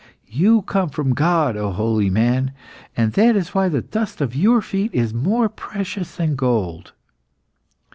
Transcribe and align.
You 0.31 0.63
come 0.63 0.89
from 0.89 1.13
God, 1.13 1.55
O 1.55 1.69
holy 1.69 2.09
man, 2.09 2.53
and 2.97 3.13
that 3.13 3.35
is 3.35 3.49
why 3.53 3.69
the 3.69 3.83
dust 3.83 4.19
of 4.19 4.35
your 4.35 4.59
feet 4.59 4.91
is 4.95 5.13
more 5.13 5.47
precious 5.47 6.15
than 6.15 6.35
gold." 6.35 6.93